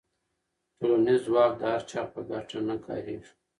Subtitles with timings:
[0.79, 3.29] ټولنیز ځواک د هر چا په ګټه نه کارېږي.